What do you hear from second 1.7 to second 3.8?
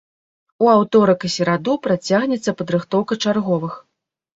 працягнецца падрыхтоўка чарговых.